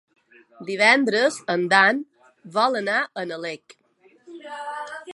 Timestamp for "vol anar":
2.57-2.99